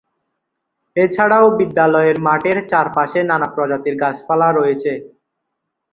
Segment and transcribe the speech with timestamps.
[0.95, 4.91] এছাড়াও বিদ্যালয়ের মাঠের চারপাশে নানা প্রজাতির গাছ-পালা রয়েছে।